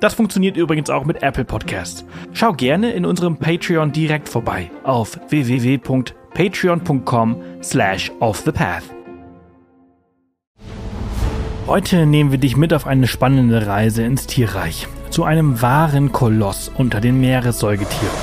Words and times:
Das 0.00 0.14
funktioniert 0.14 0.56
übrigens 0.56 0.90
auch 0.90 1.04
mit 1.04 1.22
Apple 1.22 1.44
Podcasts. 1.44 2.04
Schau 2.32 2.52
gerne 2.52 2.90
in 2.92 3.06
unserem 3.06 3.38
Patreon 3.38 3.92
direkt 3.92 4.28
vorbei 4.28 4.68
auf 4.84 5.18
www.patreon.com 5.30 7.36
slash 7.62 8.12
offthepath. 8.20 8.82
Heute 11.66 12.04
nehmen 12.06 12.30
wir 12.30 12.38
dich 12.38 12.56
mit 12.56 12.72
auf 12.72 12.86
eine 12.86 13.08
spannende 13.08 13.66
Reise 13.66 14.04
ins 14.04 14.26
Tierreich, 14.26 14.86
zu 15.10 15.24
einem 15.24 15.60
wahren 15.62 16.12
Koloss 16.12 16.70
unter 16.76 17.00
den 17.00 17.20
Meeressäugetieren. 17.20 18.14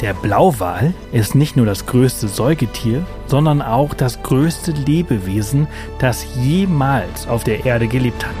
Der 0.00 0.14
Blauwal 0.14 0.94
ist 1.12 1.36
nicht 1.36 1.56
nur 1.56 1.66
das 1.66 1.86
größte 1.86 2.26
Säugetier, 2.26 3.06
sondern 3.26 3.62
auch 3.62 3.94
das 3.94 4.20
größte 4.24 4.72
Lebewesen, 4.72 5.68
das 6.00 6.26
jemals 6.42 7.28
auf 7.28 7.44
der 7.44 7.64
Erde 7.66 7.86
gelebt 7.86 8.26
hat. 8.26 8.34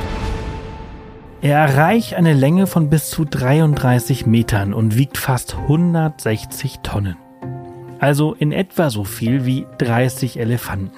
Er 1.42 1.58
erreicht 1.58 2.14
eine 2.14 2.34
Länge 2.34 2.68
von 2.68 2.88
bis 2.88 3.10
zu 3.10 3.24
33 3.24 4.26
Metern 4.26 4.72
und 4.72 4.96
wiegt 4.96 5.18
fast 5.18 5.56
160 5.56 6.78
Tonnen. 6.84 7.16
Also 7.98 8.34
in 8.34 8.52
etwa 8.52 8.90
so 8.90 9.02
viel 9.02 9.44
wie 9.44 9.66
30 9.78 10.38
Elefanten. 10.38 10.92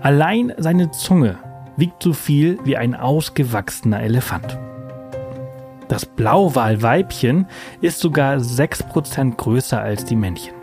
Allein 0.00 0.54
seine 0.56 0.90
Zunge 0.90 1.36
wiegt 1.76 2.02
so 2.02 2.14
viel 2.14 2.58
wie 2.64 2.78
ein 2.78 2.94
ausgewachsener 2.94 4.00
Elefant. 4.00 4.58
Das 5.88 6.06
Blauwalweibchen 6.06 7.46
ist 7.82 8.00
sogar 8.00 8.38
6% 8.38 9.36
größer 9.36 9.82
als 9.82 10.06
die 10.06 10.16
Männchen. 10.16 10.54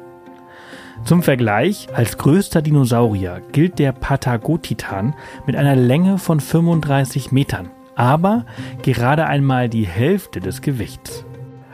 Zum 1.03 1.21
Vergleich, 1.21 1.89
als 1.93 2.17
größter 2.17 2.63
Dinosaurier 2.63 3.43
gilt 3.51 3.77
der 3.77 3.91
Patagotitan 3.91 5.13
mit 5.45 5.55
einer 5.55 5.75
Länge 5.75 6.17
von 6.17 6.39
35 6.39 7.31
Metern, 7.31 7.69
aber 7.97 8.45
gerade 8.83 9.25
einmal 9.25 9.69
die 9.69 9.87
Hälfte 9.87 10.39
des 10.39 10.61
Gewichts. 10.61 11.25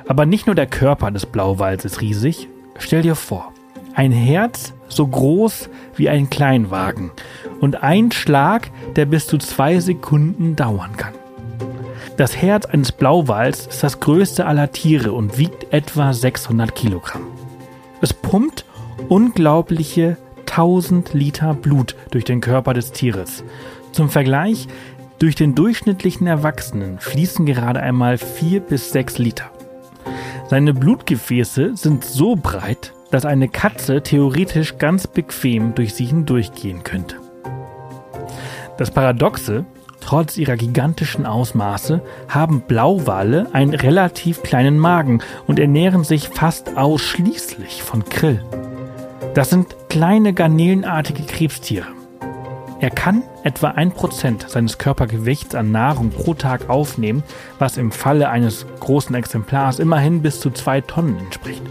Aber 0.08 0.26
nicht 0.26 0.48
nur 0.48 0.56
der 0.56 0.68
Körper 0.68 1.12
des 1.12 1.26
Blauwals 1.26 1.86
ist 1.86 2.02
riesig, 2.02 2.48
stell 2.78 3.02
dir 3.02 3.16
vor, 3.16 3.52
ein 3.94 4.12
Herz 4.12 4.74
so 4.88 5.06
groß 5.06 5.70
wie 5.96 6.10
ein 6.10 6.30
Kleinwagen 6.30 7.12
und 7.60 7.84
ein 7.84 8.12
Schlag, 8.12 8.72
der 8.96 9.06
bis 9.06 9.28
zu 9.28 9.38
zwei 9.38 9.80
Sekunden 9.80 10.56
dauern 10.56 10.96
kann. 10.98 11.14
Das 12.18 12.38
Herz 12.38 12.66
eines 12.66 12.92
Blauwals 12.92 13.68
ist 13.68 13.84
das 13.84 14.00
größte 14.00 14.46
aller 14.46 14.72
Tiere 14.72 15.14
und 15.14 15.38
wiegt 15.38 15.74
etwa 15.74 16.14
600 16.14 16.74
Kilogramm. 16.74 17.24
Es 18.02 18.14
pumpt 18.14 18.66
unglaubliche 19.10 20.18
1000 20.42 21.14
Liter 21.14 21.54
Blut 21.54 21.96
durch 22.12 22.24
den 22.24 22.40
Körper 22.40 22.74
des 22.74 22.92
Tieres. 22.92 23.44
Zum 23.92 24.10
Vergleich, 24.10 24.68
durch 25.20 25.36
den 25.36 25.56
durchschnittlichen 25.56 26.28
Erwachsenen 26.28 27.00
fließen 27.00 27.46
gerade 27.46 27.80
einmal 27.80 28.18
4 28.18 28.62
bis 28.62 28.92
6 28.92 29.18
Liter. 29.18 29.52
Seine 30.50 30.74
Blutgefäße 30.74 31.76
sind 31.76 32.04
so 32.04 32.36
breit, 32.36 32.94
dass 33.12 33.26
eine 33.26 33.48
Katze 33.48 34.02
theoretisch 34.02 34.78
ganz 34.78 35.08
bequem 35.08 35.76
durch 35.76 35.94
sie 35.94 36.06
hindurchgehen 36.06 36.84
könnte. 36.84 37.18
Das 38.78 38.92
Paradoxe, 38.92 39.66
Trotz 40.06 40.38
ihrer 40.38 40.58
gigantischen 40.58 41.26
Ausmaße 41.26 42.02
haben 42.28 42.62
Blauwale 42.62 43.48
einen 43.54 43.74
relativ 43.74 44.44
kleinen 44.44 44.78
Magen 44.78 45.22
und 45.48 45.60
ernähren 45.60 46.04
sich 46.04 46.28
fast 46.28 46.76
ausschließlich 46.76 47.82
von 47.84 48.04
Krill. 48.04 48.44
Das 49.34 49.50
sind 49.50 49.76
kleine 49.90 50.34
garnelenartige 50.34 51.24
Krebstiere. 51.24 51.88
Er 52.84 52.90
kann 52.90 53.24
etwa 53.46 53.70
ein 53.70 53.94
Prozent 53.94 54.50
seines 54.50 54.78
Körpergewichts 54.78 55.56
an 55.56 55.72
Nahrung 55.72 56.10
pro 56.10 56.34
Tag 56.34 56.70
aufnehmen, 56.70 57.24
was 57.58 57.78
im 57.78 57.94
Falle 57.94 58.28
eines 58.28 58.66
großen 58.82 59.16
Exemplars 59.16 59.80
immerhin 59.80 60.22
bis 60.22 60.42
zu 60.42 60.52
zwei 60.52 60.82
Tonnen 60.82 61.18
entspricht. 61.18 61.64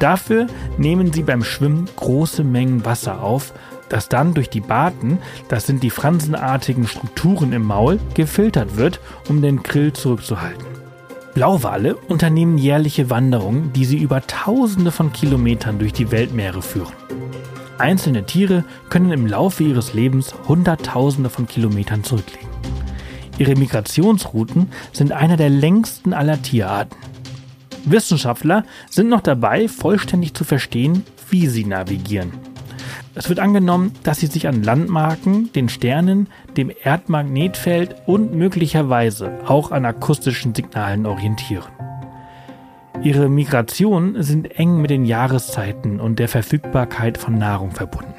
Dafür 0.00 0.48
nehmen 0.76 1.12
sie 1.12 1.22
beim 1.22 1.44
Schwimmen 1.44 1.88
große 1.94 2.42
Mengen 2.42 2.84
Wasser 2.84 3.22
auf 3.22 3.52
das 3.90 4.08
dann 4.08 4.34
durch 4.34 4.50
die 4.50 4.60
Baten, 4.60 5.18
das 5.48 5.66
sind 5.66 5.84
die 5.84 5.90
fransenartigen 5.90 6.88
Strukturen 6.88 7.52
im 7.52 7.62
Maul, 7.62 8.00
gefiltert 8.14 8.76
wird, 8.76 8.98
um 9.28 9.40
den 9.40 9.62
Krill 9.62 9.92
zurückzuhalten. 9.92 10.66
Blauwale 11.34 11.94
unternehmen 11.94 12.58
jährliche 12.58 13.08
Wanderungen, 13.08 13.72
die 13.72 13.84
sie 13.84 13.98
über 13.98 14.26
Tausende 14.26 14.90
von 14.90 15.12
Kilometern 15.12 15.78
durch 15.78 15.92
die 15.92 16.10
Weltmeere 16.10 16.62
führen. 16.62 16.92
Einzelne 17.82 18.24
Tiere 18.24 18.64
können 18.90 19.10
im 19.10 19.26
Laufe 19.26 19.64
ihres 19.64 19.92
Lebens 19.92 20.36
Hunderttausende 20.46 21.28
von 21.28 21.48
Kilometern 21.48 22.04
zurücklegen. 22.04 22.48
Ihre 23.38 23.56
Migrationsrouten 23.56 24.68
sind 24.92 25.10
einer 25.10 25.36
der 25.36 25.50
längsten 25.50 26.12
aller 26.12 26.40
Tierarten. 26.40 26.96
Wissenschaftler 27.84 28.64
sind 28.88 29.08
noch 29.08 29.20
dabei, 29.20 29.66
vollständig 29.66 30.32
zu 30.32 30.44
verstehen, 30.44 31.02
wie 31.28 31.48
sie 31.48 31.64
navigieren. 31.64 32.30
Es 33.16 33.28
wird 33.28 33.40
angenommen, 33.40 33.90
dass 34.04 34.20
sie 34.20 34.28
sich 34.28 34.46
an 34.46 34.62
Landmarken, 34.62 35.52
den 35.52 35.68
Sternen, 35.68 36.28
dem 36.56 36.70
Erdmagnetfeld 36.84 37.96
und 38.06 38.32
möglicherweise 38.32 39.40
auch 39.48 39.72
an 39.72 39.86
akustischen 39.86 40.54
Signalen 40.54 41.04
orientieren. 41.04 41.72
Ihre 43.02 43.28
Migrationen 43.28 44.22
sind 44.22 44.58
eng 44.58 44.80
mit 44.80 44.90
den 44.90 45.04
Jahreszeiten 45.04 46.00
und 46.00 46.18
der 46.18 46.28
Verfügbarkeit 46.28 47.18
von 47.18 47.36
Nahrung 47.36 47.72
verbunden. 47.72 48.14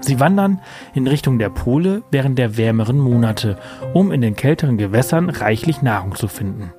Sie 0.00 0.20
wandern 0.20 0.60
in 0.94 1.06
Richtung 1.06 1.38
der 1.38 1.48
Pole 1.48 2.02
während 2.10 2.38
der 2.38 2.56
wärmeren 2.56 2.98
Monate, 2.98 3.58
um 3.94 4.12
in 4.12 4.20
den 4.20 4.36
kälteren 4.36 4.76
Gewässern 4.76 5.30
reichlich 5.30 5.82
Nahrung 5.82 6.14
zu 6.14 6.28
finden. 6.28 6.72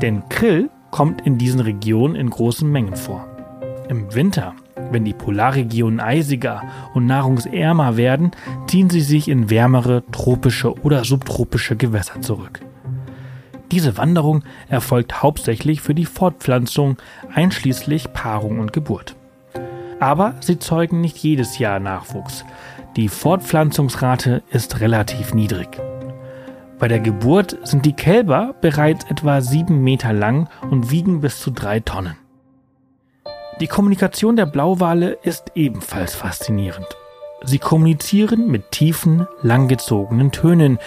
Denn 0.00 0.28
Krill 0.28 0.70
kommt 0.90 1.26
in 1.26 1.38
diesen 1.38 1.60
Regionen 1.60 2.14
in 2.14 2.30
großen 2.30 2.70
Mengen 2.70 2.96
vor. 2.96 3.26
Im 3.88 4.14
Winter 4.14 4.54
wenn 4.90 5.04
die 5.04 5.12
Polarregionen 5.12 6.00
eisiger 6.00 6.62
und 6.94 7.06
nahrungsärmer 7.06 7.96
werden, 7.96 8.30
ziehen 8.66 8.90
sie 8.90 9.00
sich 9.00 9.28
in 9.28 9.50
wärmere 9.50 10.02
tropische 10.12 10.74
oder 10.82 11.04
subtropische 11.04 11.76
Gewässer 11.76 12.20
zurück. 12.20 12.60
Diese 13.70 13.96
Wanderung 13.98 14.44
erfolgt 14.68 15.22
hauptsächlich 15.22 15.80
für 15.82 15.94
die 15.94 16.06
Fortpflanzung, 16.06 16.96
einschließlich 17.34 18.12
Paarung 18.12 18.60
und 18.60 18.72
Geburt. 18.72 19.14
Aber 20.00 20.36
sie 20.40 20.58
zeugen 20.58 21.00
nicht 21.00 21.18
jedes 21.18 21.58
Jahr 21.58 21.80
Nachwuchs. 21.80 22.44
Die 22.96 23.08
Fortpflanzungsrate 23.08 24.42
ist 24.50 24.80
relativ 24.80 25.34
niedrig. 25.34 25.68
Bei 26.78 26.88
der 26.88 27.00
Geburt 27.00 27.58
sind 27.64 27.84
die 27.84 27.92
Kälber 27.92 28.54
bereits 28.60 29.04
etwa 29.10 29.40
sieben 29.40 29.82
Meter 29.82 30.12
lang 30.12 30.48
und 30.70 30.90
wiegen 30.90 31.20
bis 31.20 31.40
zu 31.40 31.50
drei 31.50 31.80
Tonnen. 31.80 32.16
Die 33.60 33.66
Kommunikation 33.66 34.36
der 34.36 34.46
Blauwale 34.46 35.18
ist 35.22 35.52
ebenfalls 35.56 36.14
faszinierend. 36.14 36.86
Sie 37.42 37.58
kommunizieren 37.58 38.48
mit 38.48 38.70
tiefen, 38.70 39.26
langgezogenen 39.42 40.32
Tönen, 40.32 40.78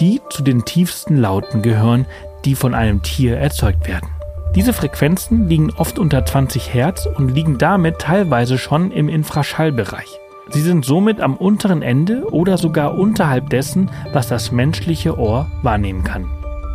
die 0.00 0.20
zu 0.30 0.42
den 0.42 0.64
tiefsten 0.64 1.16
Lauten 1.16 1.62
gehören, 1.62 2.06
die 2.48 2.54
von 2.54 2.74
einem 2.74 3.02
Tier 3.02 3.36
erzeugt 3.36 3.86
werden. 3.86 4.08
Diese 4.54 4.72
Frequenzen 4.72 5.50
liegen 5.50 5.70
oft 5.76 5.98
unter 5.98 6.24
20 6.24 6.72
Hertz 6.72 7.04
und 7.04 7.28
liegen 7.28 7.58
damit 7.58 7.98
teilweise 7.98 8.56
schon 8.56 8.90
im 8.90 9.10
Infraschallbereich. 9.10 10.18
Sie 10.48 10.62
sind 10.62 10.86
somit 10.86 11.20
am 11.20 11.36
unteren 11.36 11.82
Ende 11.82 12.24
oder 12.32 12.56
sogar 12.56 12.94
unterhalb 12.98 13.50
dessen, 13.50 13.90
was 14.14 14.28
das 14.28 14.50
menschliche 14.50 15.18
Ohr 15.18 15.46
wahrnehmen 15.62 16.04
kann. 16.04 16.24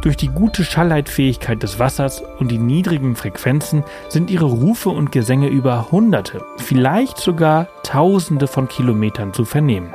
Durch 0.04 0.16
die 0.16 0.28
gute 0.28 0.64
Schallleitfähigkeit 0.64 1.64
des 1.64 1.80
Wassers 1.80 2.22
und 2.38 2.52
die 2.52 2.60
niedrigen 2.60 3.16
Frequenzen 3.16 3.84
sind 4.10 4.30
ihre 4.30 4.46
Rufe 4.46 4.90
und 4.90 5.12
Gesänge 5.12 5.48
über 5.48 5.92
Hunderte, 5.92 6.46
vielleicht 6.58 7.18
sogar 7.18 7.68
Tausende 7.82 8.46
von 8.46 8.68
Kilometern 8.68 9.34
zu 9.34 9.44
vernehmen. 9.44 9.90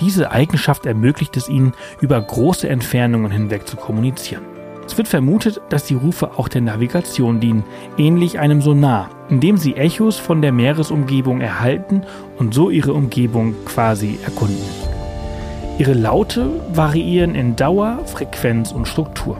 Diese 0.00 0.32
Eigenschaft 0.32 0.86
ermöglicht 0.86 1.36
es 1.36 1.48
ihnen, 1.48 1.72
über 2.00 2.20
große 2.20 2.68
Entfernungen 2.68 3.30
hinweg 3.30 3.68
zu 3.68 3.76
kommunizieren. 3.76 4.51
Es 4.86 4.98
wird 4.98 5.08
vermutet, 5.08 5.60
dass 5.68 5.84
die 5.84 5.94
Rufe 5.94 6.38
auch 6.38 6.48
der 6.48 6.60
Navigation 6.60 7.40
dienen, 7.40 7.64
ähnlich 7.96 8.38
einem 8.38 8.60
Sonar, 8.60 9.10
indem 9.28 9.56
sie 9.56 9.74
Echos 9.74 10.18
von 10.18 10.42
der 10.42 10.52
Meeresumgebung 10.52 11.40
erhalten 11.40 12.02
und 12.38 12.52
so 12.52 12.68
ihre 12.68 12.92
Umgebung 12.92 13.54
quasi 13.64 14.18
erkunden. 14.24 14.62
Ihre 15.78 15.94
Laute 15.94 16.48
variieren 16.74 17.34
in 17.34 17.56
Dauer, 17.56 18.00
Frequenz 18.06 18.72
und 18.72 18.86
Struktur. 18.86 19.36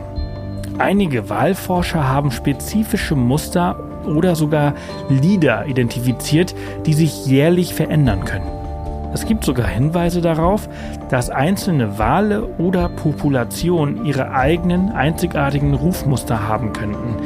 Einige 0.78 1.28
Wahlforscher 1.28 2.08
haben 2.08 2.30
spezifische 2.30 3.14
Muster 3.14 3.78
oder 4.06 4.34
sogar 4.34 4.74
Lieder 5.08 5.66
identifiziert, 5.66 6.54
die 6.86 6.94
sich 6.94 7.26
jährlich 7.26 7.74
verändern 7.74 8.24
können. 8.24 8.61
Es 9.12 9.26
gibt 9.26 9.44
sogar 9.44 9.66
Hinweise 9.66 10.20
darauf, 10.20 10.68
dass 11.10 11.30
einzelne 11.30 11.98
Wale 11.98 12.44
oder 12.58 12.88
Populationen 12.88 14.04
ihre 14.06 14.32
eigenen 14.32 14.90
einzigartigen 14.90 15.74
Rufmuster 15.74 16.48
haben 16.48 16.72
könnten, 16.72 17.16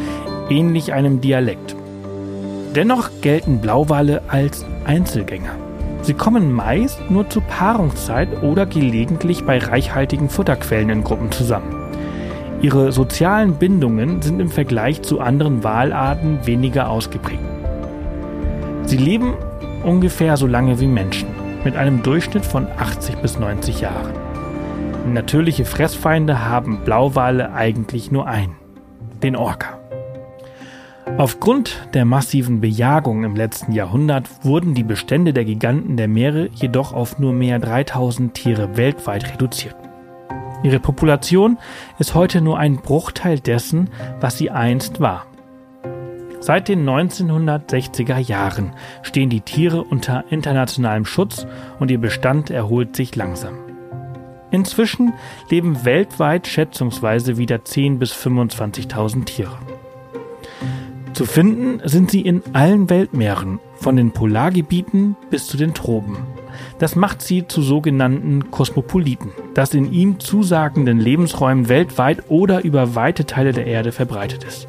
ähnlich 0.50 0.92
einem 0.92 1.20
Dialekt. 1.20 1.76
Dennoch 2.74 3.10
gelten 3.22 3.60
Blauwale 3.60 4.22
als 4.28 4.64
Einzelgänger. 4.84 5.54
Sie 6.02 6.14
kommen 6.14 6.52
meist 6.52 7.10
nur 7.10 7.28
zur 7.30 7.42
Paarungszeit 7.42 8.42
oder 8.42 8.66
gelegentlich 8.66 9.44
bei 9.44 9.58
reichhaltigen 9.58 10.28
Futterquellen 10.28 10.90
in 10.90 11.04
Gruppen 11.04 11.32
zusammen. 11.32 11.74
Ihre 12.62 12.92
sozialen 12.92 13.54
Bindungen 13.54 14.22
sind 14.22 14.40
im 14.40 14.48
Vergleich 14.48 15.02
zu 15.02 15.20
anderen 15.20 15.62
Walarten 15.64 16.46
weniger 16.46 16.90
ausgeprägt. 16.90 17.40
Sie 18.84 18.96
leben 18.96 19.34
ungefähr 19.84 20.36
so 20.36 20.46
lange 20.46 20.80
wie 20.80 20.86
Menschen, 20.86 21.25
mit 21.66 21.74
einem 21.74 22.04
Durchschnitt 22.04 22.46
von 22.46 22.68
80 22.68 23.16
bis 23.16 23.40
90 23.40 23.80
Jahren. 23.80 24.12
Natürliche 25.12 25.64
Fressfeinde 25.64 26.48
haben 26.48 26.84
Blauwale 26.84 27.52
eigentlich 27.52 28.12
nur 28.12 28.28
einen, 28.28 28.54
den 29.20 29.34
Orca. 29.34 29.80
Aufgrund 31.18 31.88
der 31.92 32.04
massiven 32.04 32.60
Bejagung 32.60 33.24
im 33.24 33.34
letzten 33.34 33.72
Jahrhundert 33.72 34.28
wurden 34.44 34.74
die 34.74 34.84
Bestände 34.84 35.32
der 35.32 35.44
Giganten 35.44 35.96
der 35.96 36.06
Meere 36.06 36.50
jedoch 36.54 36.92
auf 36.92 37.18
nur 37.18 37.32
mehr 37.32 37.58
3000 37.58 38.32
Tiere 38.32 38.76
weltweit 38.76 39.32
reduziert. 39.32 39.74
Ihre 40.62 40.78
Population 40.78 41.58
ist 41.98 42.14
heute 42.14 42.42
nur 42.42 42.60
ein 42.60 42.76
Bruchteil 42.76 43.40
dessen, 43.40 43.90
was 44.20 44.38
sie 44.38 44.52
einst 44.52 45.00
war. 45.00 45.26
Seit 46.46 46.68
den 46.68 46.88
1960er 46.88 48.18
Jahren 48.18 48.70
stehen 49.02 49.30
die 49.30 49.40
Tiere 49.40 49.82
unter 49.82 50.26
internationalem 50.30 51.04
Schutz 51.04 51.44
und 51.80 51.90
ihr 51.90 51.98
Bestand 51.98 52.50
erholt 52.50 52.94
sich 52.94 53.16
langsam. 53.16 53.54
Inzwischen 54.52 55.12
leben 55.50 55.84
weltweit 55.84 56.46
schätzungsweise 56.46 57.36
wieder 57.36 57.56
10.000 57.56 57.98
bis 57.98 58.12
25.000 58.12 59.24
Tiere. 59.24 59.58
Zu 61.14 61.24
finden 61.24 61.80
sind 61.82 62.12
sie 62.12 62.20
in 62.20 62.44
allen 62.52 62.88
Weltmeeren, 62.90 63.58
von 63.74 63.96
den 63.96 64.12
Polargebieten 64.12 65.16
bis 65.30 65.48
zu 65.48 65.56
den 65.56 65.74
Tropen. 65.74 66.16
Das 66.78 66.94
macht 66.94 67.22
sie 67.22 67.48
zu 67.48 67.60
sogenannten 67.60 68.52
Kosmopoliten, 68.52 69.32
das 69.54 69.74
in 69.74 69.92
ihm 69.92 70.20
zusagenden 70.20 71.00
Lebensräumen 71.00 71.68
weltweit 71.68 72.22
oder 72.28 72.62
über 72.62 72.94
weite 72.94 73.26
Teile 73.26 73.50
der 73.50 73.66
Erde 73.66 73.90
verbreitet 73.90 74.44
ist. 74.44 74.68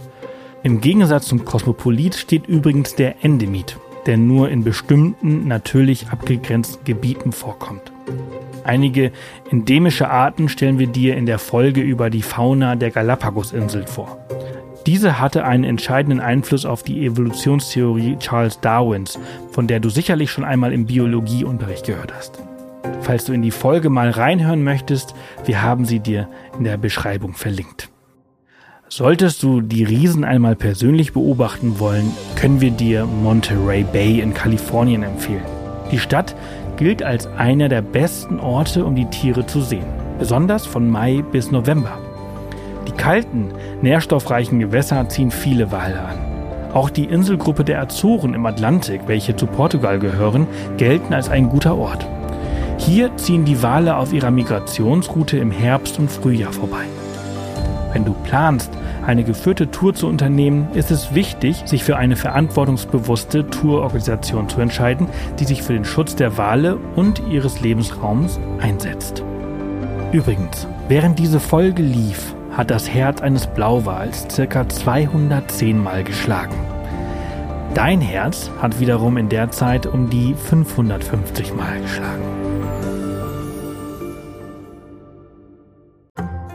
Im 0.67 0.81
Gegensatz 0.81 1.27
zum 1.27 1.45
Kosmopolit 1.45 2.13
steht 2.13 2.45
übrigens 2.45 2.93
der 2.93 3.23
Endemit, 3.23 3.77
der 4.05 4.17
nur 4.17 4.49
in 4.49 4.65
bestimmten 4.65 5.47
natürlich 5.47 6.09
abgegrenzten 6.09 6.83
Gebieten 6.83 7.31
vorkommt. 7.31 7.93
Einige 8.65 9.13
endemische 9.49 10.09
Arten 10.09 10.49
stellen 10.49 10.77
wir 10.77 10.87
dir 10.87 11.15
in 11.15 11.25
der 11.25 11.39
Folge 11.39 11.79
über 11.79 12.09
die 12.09 12.21
Fauna 12.21 12.75
der 12.75 12.91
Galapagosinseln 12.91 13.87
vor. 13.87 14.17
Diese 14.85 15.21
hatte 15.21 15.45
einen 15.45 15.63
entscheidenden 15.63 16.19
Einfluss 16.19 16.65
auf 16.65 16.83
die 16.83 17.05
Evolutionstheorie 17.05 18.17
Charles 18.19 18.59
Darwins, 18.59 19.17
von 19.51 19.67
der 19.67 19.79
du 19.79 19.87
sicherlich 19.87 20.31
schon 20.31 20.43
einmal 20.43 20.73
im 20.73 20.85
Biologieunterricht 20.85 21.85
gehört 21.85 22.13
hast. 22.13 22.43
Falls 22.99 23.23
du 23.23 23.31
in 23.31 23.41
die 23.41 23.51
Folge 23.51 23.89
mal 23.89 24.09
reinhören 24.09 24.65
möchtest, 24.65 25.15
wir 25.45 25.61
haben 25.61 25.85
sie 25.85 26.01
dir 26.01 26.27
in 26.57 26.65
der 26.65 26.75
Beschreibung 26.75 27.35
verlinkt. 27.35 27.89
Solltest 28.89 29.43
du 29.43 29.59
die 29.59 29.83
Riesen 29.83 30.23
einmal 30.23 30.55
persönlich 30.55 31.11
beobachten 31.11 31.77
wollen, 31.77 32.13
können 32.37 32.61
wir 32.61 32.71
dir 32.71 33.05
Monterey 33.05 33.83
Bay 33.83 34.21
in 34.21 34.33
Kalifornien 34.33 35.03
empfehlen. 35.03 35.43
Die 35.91 35.99
Stadt 35.99 36.35
gilt 36.77 37.03
als 37.03 37.27
einer 37.27 37.67
der 37.67 37.81
besten 37.81 38.39
Orte, 38.39 38.85
um 38.85 38.95
die 38.95 39.09
Tiere 39.09 39.45
zu 39.45 39.59
sehen, 39.59 39.85
besonders 40.19 40.65
von 40.65 40.89
Mai 40.89 41.21
bis 41.33 41.51
November. 41.51 41.99
Die 42.87 42.93
kalten, 42.93 43.49
nährstoffreichen 43.81 44.59
Gewässer 44.59 45.09
ziehen 45.09 45.31
viele 45.31 45.69
Wale 45.69 45.99
an. 45.99 46.71
Auch 46.73 46.89
die 46.89 47.05
Inselgruppe 47.05 47.65
der 47.65 47.81
Azoren 47.81 48.33
im 48.33 48.45
Atlantik, 48.45 49.01
welche 49.07 49.35
zu 49.35 49.47
Portugal 49.47 49.99
gehören, 49.99 50.47
gelten 50.77 51.13
als 51.13 51.27
ein 51.27 51.49
guter 51.49 51.75
Ort. 51.77 52.07
Hier 52.77 53.15
ziehen 53.17 53.43
die 53.43 53.61
Wale 53.61 53.97
auf 53.97 54.13
ihrer 54.13 54.31
Migrationsroute 54.31 55.37
im 55.37 55.51
Herbst 55.51 55.99
und 55.99 56.09
Frühjahr 56.09 56.53
vorbei. 56.53 56.85
Wenn 57.93 58.05
du 58.05 58.13
planst, 58.23 58.71
eine 59.05 59.23
geführte 59.23 59.71
Tour 59.71 59.93
zu 59.93 60.07
unternehmen, 60.07 60.67
ist 60.73 60.91
es 60.91 61.15
wichtig, 61.15 61.63
sich 61.65 61.83
für 61.83 61.97
eine 61.97 62.15
verantwortungsbewusste 62.15 63.47
Tourorganisation 63.49 64.49
zu 64.49 64.61
entscheiden, 64.61 65.07
die 65.39 65.45
sich 65.45 65.63
für 65.63 65.73
den 65.73 65.85
Schutz 65.85 66.15
der 66.15 66.37
Wale 66.37 66.77
und 66.95 67.21
ihres 67.29 67.61
Lebensraums 67.61 68.39
einsetzt. 68.59 69.23
Übrigens, 70.11 70.67
während 70.87 71.19
diese 71.19 71.39
Folge 71.39 71.81
lief, 71.81 72.35
hat 72.51 72.71
das 72.71 72.89
Herz 72.89 73.21
eines 73.21 73.47
Blauwals 73.47 74.27
ca. 74.35 74.67
210 74.67 75.81
Mal 75.81 76.03
geschlagen. 76.03 76.55
Dein 77.73 78.01
Herz 78.01 78.49
hat 78.59 78.79
wiederum 78.79 79.17
in 79.17 79.29
der 79.29 79.51
Zeit 79.51 79.85
um 79.85 80.09
die 80.09 80.33
550 80.33 81.53
Mal 81.53 81.79
geschlagen. 81.81 82.46